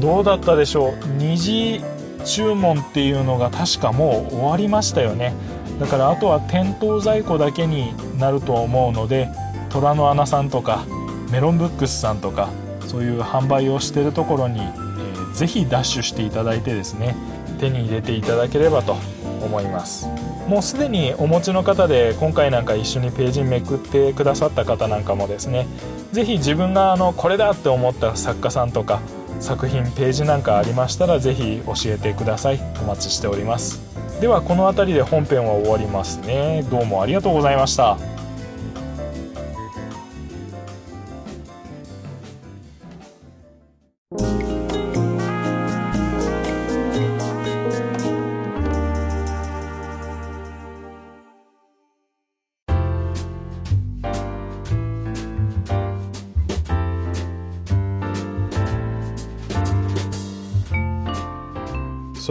[0.00, 0.94] どうだったでしょう？
[1.18, 1.82] 二次
[2.24, 5.32] 注文っていうのが確かもう終わりましたよね。
[5.78, 9.28] だからあとは店頭在庫だけになると思うので
[9.68, 10.84] 虎の穴さんとか
[11.30, 12.48] メロンブックスさんとか
[12.86, 17.14] そういう販売をしてるところに、えー、ぜひダッシュしていただいてですね
[17.58, 18.96] 手に入れていただければと
[19.42, 20.08] 思います。
[20.48, 25.66] もうすでにお持ちの方で今回なんか一緒にページめくってくださった方なんかもですね。
[26.12, 29.00] 是非自分があのこれだって思った作家さんとか
[29.40, 32.60] 作品ページなんかありましたら是非教えてください。
[32.82, 33.80] お待ちしております。
[34.20, 36.64] ではこの辺りで本編は終わりますね。
[36.70, 38.15] どうもありがとうございました。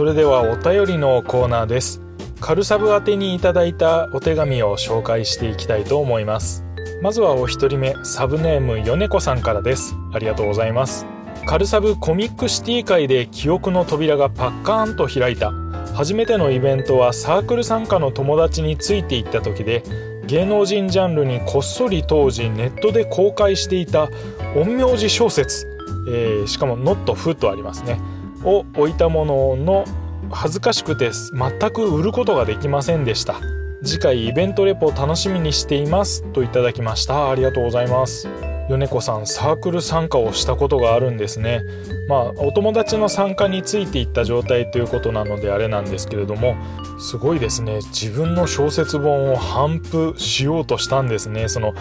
[0.06, 2.00] れではお便りのコーナーです。
[2.40, 6.64] カルサブ宛てにいただいたお手紙を紹介していきたいと思います。
[7.02, 9.96] まずはお一人目サブネームヨネコさんからです。
[10.12, 11.06] ありがとうございます。
[11.44, 15.52] カルサブコミックシティ界で記憶の扉がパッカーンと開いた。
[15.94, 19.82] 初めてのイベントはサークル参加の友達について行った時で
[20.26, 24.08] 芸能人ジャンルにこっそり当時ネットで公開していた
[24.54, 25.66] 陰陽師小説、
[26.08, 27.98] えー、しかも「ノットフ」とありますね。
[28.44, 29.84] を置いたものの
[30.30, 33.40] 恥ずかしくて全く売ることができませんでした。
[33.84, 36.22] 次回イベントレポ楽しみにしています。
[36.32, 37.30] といただきました。
[37.30, 38.28] ありがとうございます。
[38.68, 41.62] 米子さんサークル参加をしたことがあるんですね。
[42.08, 46.56] まあお友達の参加についていった状態ということなのであれなんですけれども
[46.98, 47.76] すごいですね。
[47.92, 51.48] 自分の小説本を頒布しようとしたんですね。
[51.48, 51.74] その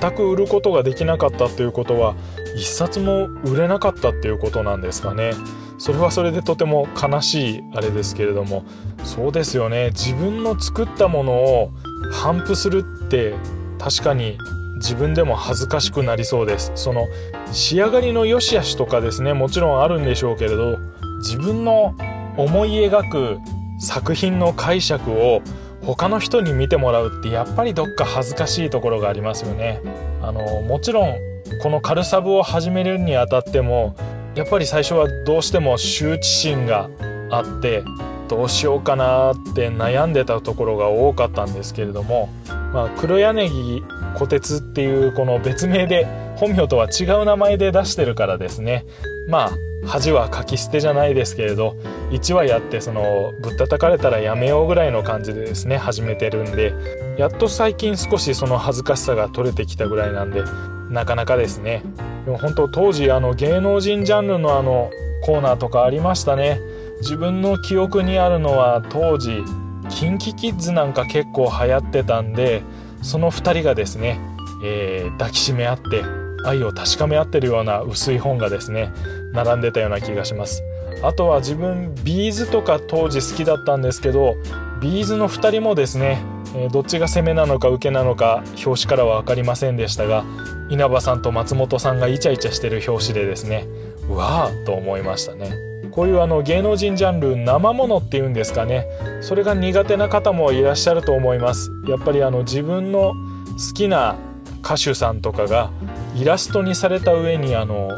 [0.00, 2.16] 全く売ることができなかったということは
[2.56, 5.32] 一冊も売れなかったっていうことなんですかね。
[5.78, 8.64] それはそれでとても悲しいあれですけれども
[9.04, 9.90] そうですよね。
[9.90, 11.70] 自分の作ったものを
[12.12, 13.34] 頒布するって
[13.78, 14.38] 確かに
[14.76, 16.72] 自分でも恥ずかしくなりそうです。
[16.74, 17.06] その
[17.52, 20.78] 仕上がりの良し悪しとかですねもちろんあるんでしょうけれど
[21.18, 21.94] 自分の
[22.36, 23.38] 思い描く
[23.78, 25.42] 作品の解釈を
[25.82, 29.80] 他の人に見てもらうってやっぱりどっか恥ずかしいところがありますよね。
[30.22, 31.14] あのもちろん
[31.62, 33.94] このカルサブを始めるにあたっても
[34.36, 36.90] やっぱり最初はどうしても羞恥心が
[37.30, 37.82] あって
[38.28, 43.82] どうしようかなって悩んでたところが多かったんですけれども、まあ、黒柳
[44.16, 48.84] 小鉄っていうこの別名で本名とは違う名前で出してるからですね。
[49.28, 49.50] まあ
[49.86, 51.76] 恥はかき捨てじゃないですけれど
[52.10, 56.74] 1話やってそのぶったたかれたらやめようぐらいの感じでですね始めてるんで
[57.16, 60.42] やっと最近少しその恥ずかしさが取れてきたぐらいなんで
[60.90, 61.82] なかなかですね。
[62.24, 64.90] でも本当当時あの芸能人ジャンルのあの
[65.22, 66.60] コーナーとかありましたね。
[67.00, 69.42] 自分の記憶にあるのは当時
[69.90, 72.62] KinKiKids なんか結構流行ってたんで
[73.02, 74.20] その2人がですね、
[74.62, 76.04] えー、抱きしめ合って
[76.44, 78.92] 愛を確かめ合ってるような薄い本がですね
[79.32, 80.62] 並んでたような気がします。
[81.02, 84.36] あとは自分 B'zとか当時好きだったんですけど
[84.80, 86.22] B'zの2人もですね、
[86.54, 90.24] えー、どっちが攻めなのか受けなのか表紙からは分かりませんでしたが
[90.70, 93.66] 稲葉さんと松本さんがイチャイチャしてる表紙でですね
[94.08, 95.75] うわーと思いましたね。
[95.96, 98.86] こういうあの芸能人ジャンル生ものっていうんですかね。
[99.22, 101.70] それが苦手な方もいらっしゃると思います。
[101.88, 103.14] やっぱりあの自分の
[103.56, 104.16] 好きな
[104.62, 105.70] 歌手さんとかが
[106.14, 107.88] イラストにされた上にあの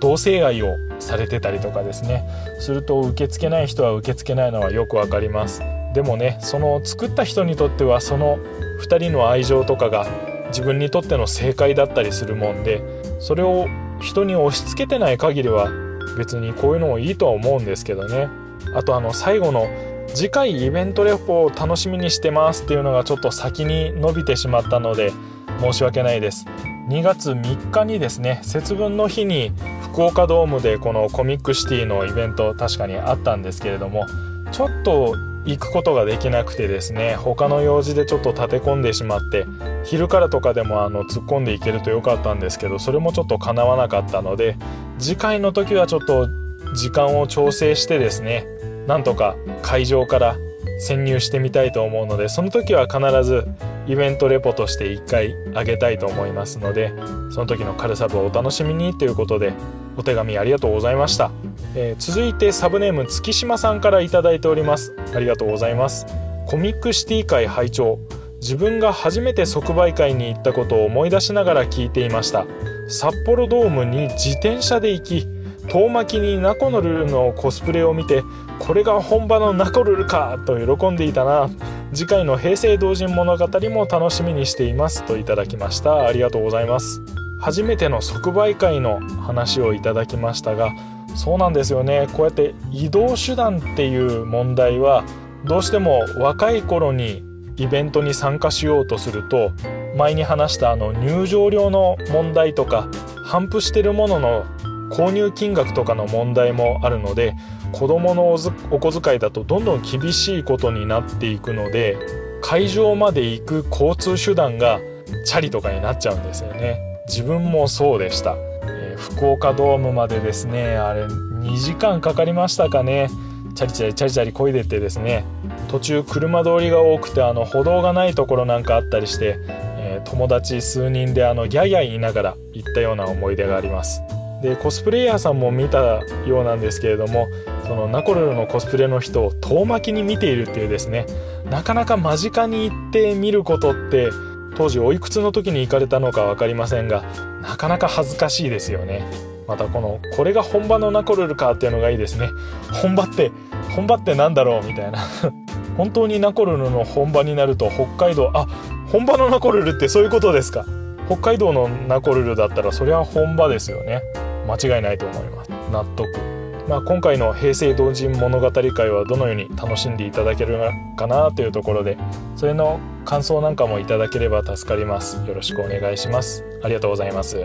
[0.00, 2.28] 同性愛をされてたりとかですね。
[2.58, 5.62] すると受け付けない人は受け付けないのはよくわかります。
[5.94, 8.36] でもねその作った人にとってはその
[8.82, 10.06] 2人の愛情とかが
[10.48, 12.82] 自分にとっての正解だったりするもんで
[13.20, 13.68] それを
[14.00, 15.83] 人に押し付けてない限りは
[16.16, 18.28] 別にこういうのもいいとは思うんですけどね。
[18.74, 19.68] あとあの最後の
[20.08, 25.12] 次回イベントレポを楽しみにしてますっていうのがちょっと先に伸びてしまったので
[25.60, 26.46] 申し訳ないです。
[26.88, 34.06] 2月3日にですね節分の日に福岡ドームでこのコミックシティのイベント確かにあったんですけれども
[34.52, 35.14] ちょっと
[35.44, 39.46] 行くことができなくてですね他の用事でちょっと立て込んでしまって
[39.84, 44.56] 昼からとかでもあの突っ込んでいけるとよかったんですけどそれもちょっとかなわなかったので
[44.98, 46.28] 次回の時はちょっと
[46.74, 48.46] 時間を調整してですね
[48.86, 50.36] なんとか会場から
[50.78, 53.46] 潜入してみたいと思うのでその時は必ず
[53.86, 56.92] イベントレポとして1回あげたいと思いますので
[57.30, 59.52] その時の軽サブをお楽しみにということで
[59.96, 61.30] お手紙ありがとうございました、
[61.76, 64.94] えー、続いてサブネーム月島さんから頂いております。
[65.14, 66.06] ありがとうございます。
[66.46, 67.98] コミックシティ会拝聴。
[68.40, 72.46] 自分が初めて即売会に行ったことを思い出しながら聞いていました。
[72.88, 75.28] 札幌ドームに自転車で行き
[75.68, 78.22] 遠巻きにナコノルルのコスプレを見て
[78.58, 81.48] これが本場のナコルルかと喜んでいたな。
[81.94, 86.06] 次回の平成同人物語も楽しみにしていますといただきました。
[86.06, 87.00] ありがとうございます。
[87.40, 90.72] 初めての即売会の話をいただきましたが
[91.14, 92.08] そうなんですよね。
[92.12, 95.04] こうやって移動手段っていう問題は
[95.44, 97.22] どうしても若い頃に
[97.56, 99.52] イベントに参加しようとすると
[99.96, 102.88] 前に話したあの入場料の問題とか
[103.24, 104.44] 反布してるものの
[104.90, 107.36] 購入金額とかの問題もあるので
[107.74, 108.32] 子どもの
[108.70, 111.96] お小遣いだとどんどん厳しいことになっていくので
[112.40, 114.80] 会場まで行く交通手段が
[115.24, 116.78] チャリとかになっちゃうんですよね。
[117.06, 123.08] 自分もそうでした、えー、福岡ドームまでですねあれ2時間かかりましたかね。
[123.54, 125.24] チャリチャリチャリチャリこいでってですね。
[125.68, 129.38] 途中車通りが多くてあの歩道がないところなんかあったりして、
[129.78, 134.02] えー、友達数人であのギャギャ言いながら行ったような思い出があります。
[134.42, 137.28] でコスプレイヤーさんも見たようなんですけれども
[137.66, 141.06] そのナコルのコスプレの人を遠巻きに見ているっていうですね
[141.50, 144.10] なかなか間近に行って見ることって
[144.56, 147.02] 当時おいくつの時に行かれたのか分かりませんが
[147.42, 149.04] なかなか恥ずかしいですよね。
[149.46, 152.30] またこのこれが本場のナコルルかっていうのがいいですね。
[152.72, 153.30] 本場って
[153.76, 155.00] 本場って何だろうみたいな。
[155.76, 158.46] 本当にナコルルの本場になると北海道あ
[158.90, 160.64] 本場のナコルルってそういうことですか。
[161.06, 164.02] 北海道のナコルルだったらそれは本場ですよね。
[164.46, 165.50] 間違いないと思います。
[165.70, 166.43] 納得。
[166.68, 170.58] まあ、今回の平成同人物語会はどのように楽しんでいただける
[170.96, 171.98] かなというところで
[172.36, 175.18] それの感想なんかもいただければ助かります。
[175.26, 176.42] よろしくお願いします。
[176.62, 177.36] ありがとうございます、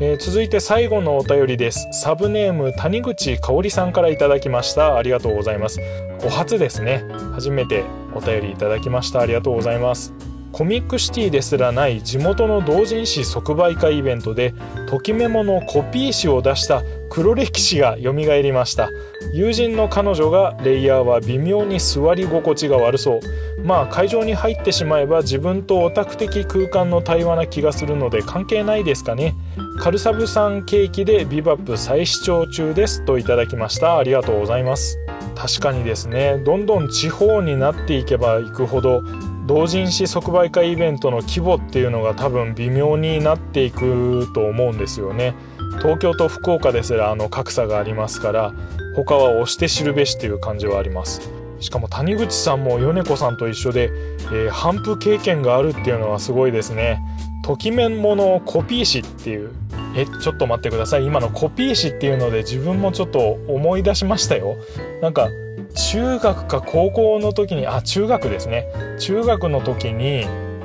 [0.00, 1.86] えー、続いて最後のお便りです。
[1.92, 4.96] サブネーム谷口香織さんからいただきました。
[4.96, 5.78] ありがとうございます。
[6.24, 7.04] お初ですね。
[7.34, 7.84] 初めて
[8.14, 9.20] お便りいただきました。
[9.20, 10.31] ありがとうございます。
[10.52, 14.54] コミックシティですらない地元の同人誌即売会イベントで
[14.86, 18.90] ときメモのコピー誌を出した黒歴史が蘇りました。
[19.34, 23.20] 友人の彼女がレイヤーは微妙に座り心地が悪そう。
[23.64, 29.34] まあ会場に入ってしまえば自分とオタク的空間の対話な気がするので関係ないですかね。
[29.80, 33.96] カルサブさんケーキでビバップ再視聴中ですといただきました。
[33.96, 34.98] ありがとうございます。
[35.34, 36.38] 確かにですね。
[36.44, 39.02] どんどん地方になっていけばいくほど
[39.46, 45.34] 同人誌即売会イベントの規模っていうのが多分微妙になっていくと思うんですよね
[45.78, 48.52] 東京と福岡ですらあの格差がありますから
[48.94, 53.90] 他は押して知るべしっていう感じはありますしかも谷口さんも米子さんと一緒で、
[54.32, 57.00] えー、反復経験があるっていうのはすごいですね。
[57.44, 59.50] ときめんものコピー誌っていう。
[59.94, 61.04] え、ちょっと待ってください。
[61.04, 64.56] 今のコピー誌っていうので自分もちょっと思い出しましたよ。
[65.00, 65.28] なんか、
[65.74, 68.66] 中学か高校の時に、あ、中学ですね。
[68.98, 70.24] 中学の時に、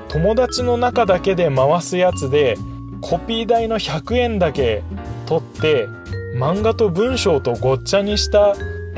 [0.09, 2.57] 友達の中だけで回すやつで、
[3.01, 4.83] コピー代の100円だけ
[5.25, 5.87] 取って、
[6.37, 8.55] 漫画と文章とごっちゃにした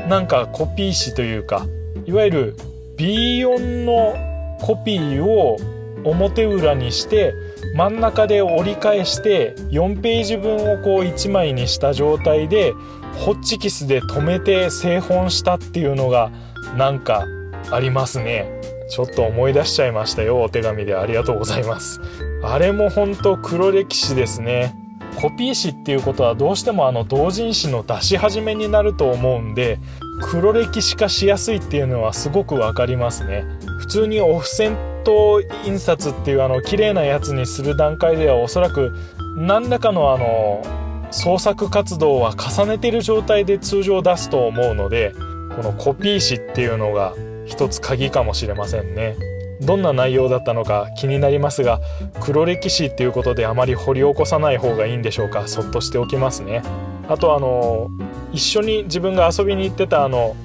[0.08, 1.66] なんかコピー誌というか
[2.04, 2.56] いわゆる
[2.96, 4.14] B4 の
[4.60, 5.56] コピーを
[6.04, 7.34] 表裏にして
[7.74, 12.74] 真ん中で折り返して4ページ分をこう1枚にした状態で
[13.16, 16.30] ホッチキスで留めて製本したっていうのが
[16.76, 17.26] なんか
[17.70, 18.50] ありますね。
[18.90, 20.94] ちょっと思い出しちゃいましたよお手紙で。
[20.94, 22.00] ありがとうございます。
[22.42, 24.74] あれも本当黒歴史ですね。
[25.20, 29.78] コピー誌っていうことはどうしてもあの同人誌の出し始めになると思うんで
[30.22, 33.44] 黒歴史化しやすいっていうのはすごく分かりますね。
[33.78, 38.92] 普通にオフセント印刷っていうあの綺麗なやつにする段階ではおそらく
[39.36, 40.62] 何らかのあの
[41.10, 45.12] 創作活動は重ねてる状態で通常出すと思うので
[45.56, 47.14] このコピー誌っていうのが
[47.46, 49.16] 一つ鍵かもしれませんね。
[49.60, 51.80] どんな内容だったのか気になりますが
[52.20, 56.62] 黒歴史っていうことであまり掘り起こさない方がいいんでしょうかそっとしておきますね。
[57.08, 57.90] あとあの
[58.32, 60.36] 一緒に自分が遊びに行ってたあの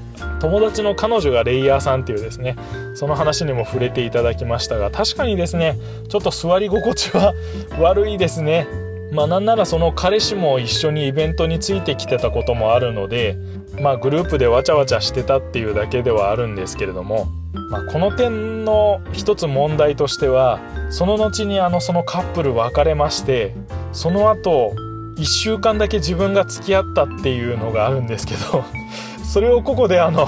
[0.41, 2.55] 友達の彼女がレイヤーさんっていうですね
[2.95, 5.77] その話にも触れていただきましたが確かにですね
[6.09, 7.33] ちょっと座り心地は
[7.79, 8.84] 悪いですね。
[9.15, 13.37] まあなんならその彼氏も一緒にイベントについてきてたこともあるので
[13.81, 17.27] まあグループでわちゃわちゃしてたっていうだけではあるんですけれども
[17.69, 20.59] まあ、この点の一つ問題としては
[20.89, 23.55] その後にあのそのカップル別れまして
[23.91, 24.73] その後
[25.17, 28.63] 1週間だけ自分が付き合ったっていうのがあるんですけど
[29.23, 30.27] それをここであの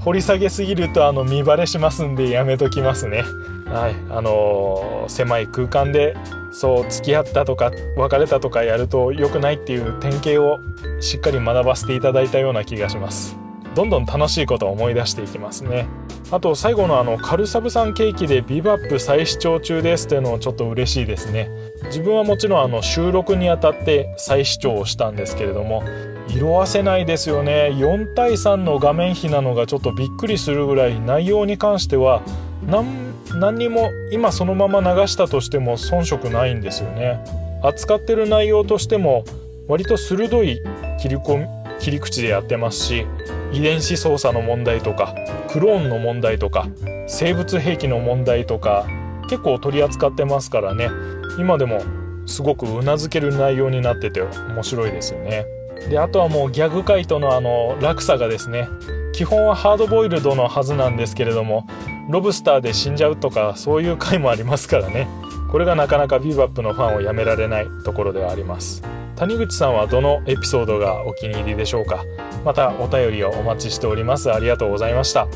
[0.00, 3.24] 掘り下げすぎるとあの見バレしますんでやめときますね。
[3.66, 6.14] はいあのー、狭い空間で
[6.54, 10.60] そう付き合ったとか別れたとかやると良くないっていう典型を
[11.00, 13.36] しっかり学ばせていただいたような気がします。
[13.74, 15.88] どんどん楽しいことを思い出していきますね。
[16.30, 21.50] あと最後のあのカルサブさんケーキでビバップ再視聴中ですっていうのもちょっと嬉しいですね。
[21.86, 25.82] 自分はもちろんあの収録にあたって再視聴をしたんですけれども
[26.28, 27.72] 色あせないですよね。
[27.74, 32.22] 4対3の画面比なのがちょっとびっくりするぐらい内容に関しては
[32.66, 37.22] 何にも今そのまま流したとしても遜色ないんですよね。
[37.62, 39.24] 扱ってる内容としても
[39.68, 40.60] 割と鋭い
[41.00, 41.46] 切り込み
[41.80, 43.06] 切り口でやってますし
[43.52, 45.14] 遺伝子操作の問題とか
[45.48, 46.68] クローンの問題とか
[47.06, 48.86] 生物兵器の問題とか
[49.28, 50.90] 結構取り扱ってますからね。
[51.38, 51.80] 今でも
[52.26, 55.46] すごくうなずける内容になってて面白いですよね。
[55.88, 58.68] であとはもうギャグ回答のあの落差がですね
[59.12, 61.66] 基本はハードボイルドのはずなんですけれども
[62.08, 65.08] ロブスターで死んじゃうとかそういう回もありますからね。
[65.50, 68.82] これがなかなかビバップのファンをやめられないところではあります。
[69.16, 72.04] 谷口さんはどのエピソードがお気に入りでしょうか。
[72.44, 74.32] またお便りをお待ちしております。
[74.32, 75.28] ありがとうございました。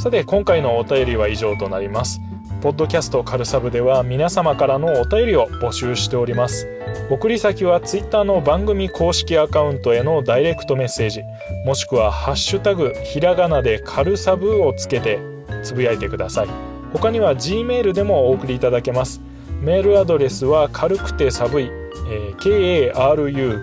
[0.00, 2.20] さて今回のお便りは以上となります。
[2.60, 6.68] ポッドキャストカルサブでは皆様からのお便りを募集しております。
[7.10, 11.22] 送り先は Twitter の番組公式アカウントへのダイレクトメッセージ。
[11.66, 15.18] もしくは「ハッシュタグひらがなでカルサブ」をつけて
[15.68, 16.48] つぶやいてください。
[16.92, 19.20] 他には Gmail でもお送りいただけます。
[19.60, 21.70] メールアドレスは軽くて寒い
[22.10, 22.92] えー、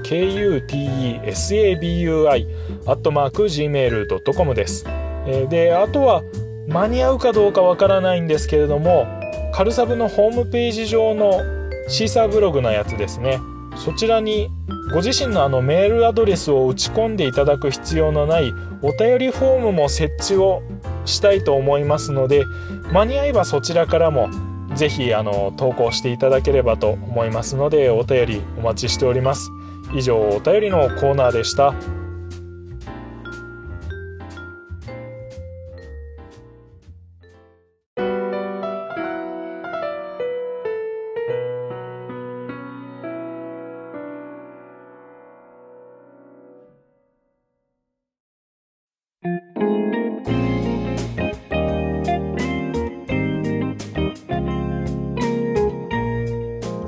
[0.03, 2.47] karukutesabui
[2.85, 4.85] アットマーク gmail.com です、
[5.25, 6.21] えー、であとは
[6.67, 9.07] 間に合うかどうかわからないんですけれども
[9.53, 11.41] カルサブのホームページ上の
[11.87, 13.39] シーサーブログのやつですね。
[13.77, 14.49] そちらに
[14.91, 20.61] ご自身のあのメールアドレスを打ち込んでいただく必要のないお便りフォームも設置を
[21.05, 22.45] したいと思いますので
[22.91, 24.29] 間に合えばそちらからも
[24.75, 29.51] ぜひあの投稿していただければと思いますのでお便りお待ちしております。
[29.93, 31.73] 以上お便りのコーナーでした。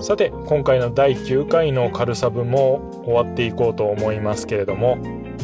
[0.07, 4.95] さて今回の第9回のカルサブも終わっていこうと思いますけれども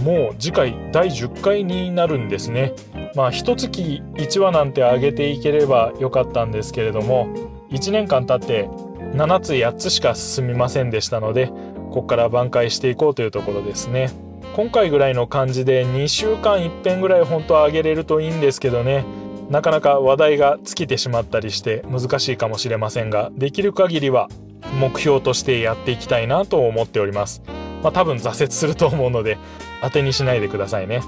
[0.06, 2.72] もう次回第10回になるんですね。
[3.14, 7.28] まあ一月1話なんて上げていければよかったんですけれども
[7.72, 8.70] 1年間経って
[9.18, 14.12] 7つ8つしか進みませんでしたのでここから挽回していこうというところですね。
[14.56, 19.04] 今回ぐらいの感じで2週間いっぺんぐらい本当は上げれるといいんですけどね。
[19.50, 24.30] なかなか話題が尽きてしまったりして難しいかもしれませんができる限りは
[24.80, 27.42] 目標としてやっていきたいなと思っております。
[27.84, 29.38] まあ多分挫折すると思うので
[29.82, 31.02] 当てにしないでくださいね、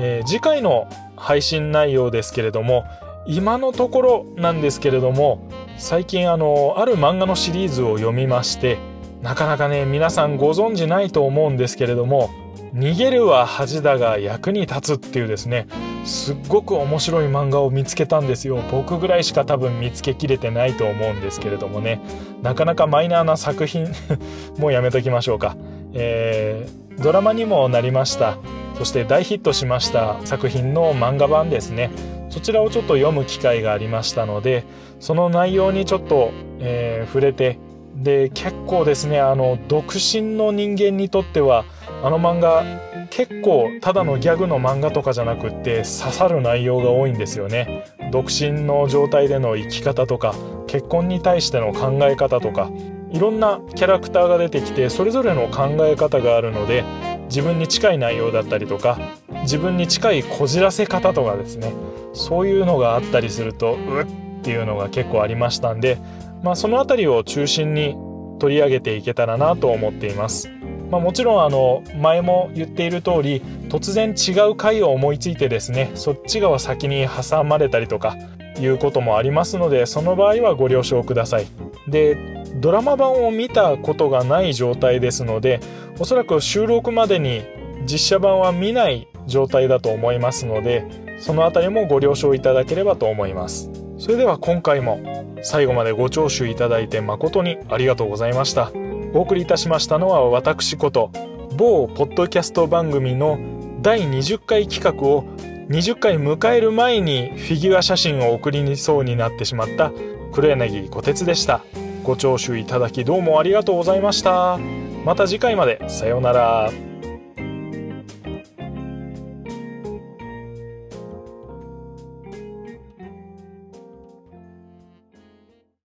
[0.00, 2.84] えー、次回の配信内容ですけれども
[3.26, 5.48] 今のところなんですけれども
[5.78, 8.78] 最近あのある漫画のシリーズを読みまして
[9.20, 12.30] なかなかね皆さんご存じないと思うんですけれども
[12.74, 15.66] 逃げるは恥だが役に立つっていうですね。
[16.04, 18.62] すっごく面白い漫画を見つけたんですよ。
[18.70, 22.00] 僕ぐらいしか多分見つけきれてないと思うんですけれどもね。
[22.40, 23.92] なかなかマイナーな作品。
[24.58, 25.56] もうやめときましょうか、
[25.92, 28.38] えー、ドラマにもなりました。
[28.78, 31.90] そして大ヒットしました作品の漫画版ですね。
[32.30, 34.64] そちらをちょっと読む機会がありましたので
[34.98, 37.58] その内容にちょっと、えー、触れて。
[37.94, 41.66] で結構ですねあの独身の人間にとっては
[42.02, 42.64] あの漫画
[43.10, 50.34] 結構ただのギャグの漫画とかじゃなくって刺さる内容が多いんですよね独身の状態での生き方とか
[50.66, 52.70] 結婚に対しての考え方とか
[53.12, 56.84] いろんなキャラクターが出てきてそれぞれの考え方があるので
[57.26, 58.98] 自分に近い内容だったりとか
[59.42, 61.72] 自分に近いこじらせ方とかですね
[62.14, 64.06] そういうのがあったりするとうっ
[64.42, 65.98] ていうのが結構ありましたんで、
[66.42, 67.96] まあ、その辺りを中心に
[68.40, 70.50] 取り上げていけたらなと思っています。
[70.92, 73.40] まあ、もちろんあの前も言っている通り
[73.70, 78.14] 突然違う回を思いついてですねそっち側先に挟まれたりとか
[78.60, 81.46] いうこともありますのでその場合はご了承ください。
[81.88, 85.60] でドラマ版を見たことがない状態ですので
[85.98, 87.42] おそらく収録までに
[87.90, 93.70] 実写版は見ない状態だと思いますのでその辺りもご了承いただければと思います。
[93.96, 95.00] それでは今回も
[95.42, 98.70] 最後までご聴取いただいて誠にありがとうございました。
[99.14, 101.10] お送りいたしましたのは私こと
[101.56, 103.38] 某ポッドキャスト番組の
[103.82, 105.24] 第20回企画を
[105.68, 109.92] 20回迎える前にフィギュア写真を送りにそうになってしまった
[110.32, 111.62] 黒柳小鉄でした。
[112.02, 114.58] ご聴取いただきどうもありがとうございました。
[115.04, 115.88] また次回まで。
[115.88, 116.91] さようなら。